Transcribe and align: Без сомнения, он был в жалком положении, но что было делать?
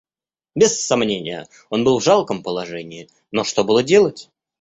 Без 0.55 0.81
сомнения, 0.83 1.47
он 1.69 1.83
был 1.83 1.99
в 1.99 2.03
жалком 2.03 2.41
положении, 2.41 3.07
но 3.31 3.43
что 3.43 3.63
было 3.63 3.83
делать? 3.83 4.31